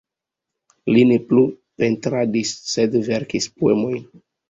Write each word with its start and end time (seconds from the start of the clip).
Li 0.95 1.03
ne 1.09 1.19
plu 1.27 1.45
pentradis, 1.83 2.57
sed 2.75 3.01
verkis 3.13 3.53
poemojn. 3.63 4.05